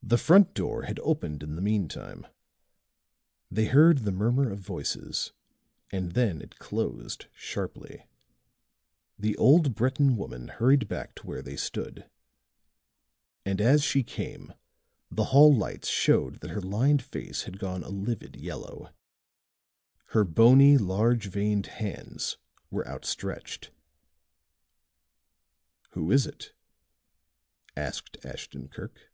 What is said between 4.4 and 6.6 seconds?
of voices and then it